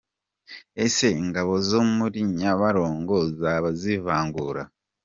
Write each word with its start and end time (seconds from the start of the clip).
ese 0.85 1.05
ingona 1.21 1.55
zo 1.69 1.81
muri 1.95 2.19
Nyabarongo 2.39 3.15
zaba 3.39 3.69
zivangura? 3.79 4.61